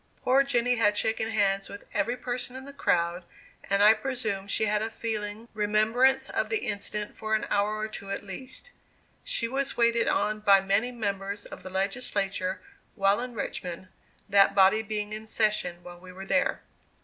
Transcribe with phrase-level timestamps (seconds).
[0.23, 3.23] Poor Jenny had shaken hands with every person in the crowd,
[3.69, 7.87] and I presume she had a feeling remembrance of the incident for an hour or
[7.87, 8.71] two at least.
[9.23, 12.61] She was waited on by many members of the Legislature
[12.95, 13.89] while in Richmond,
[14.27, 16.63] that body being in session while we were there.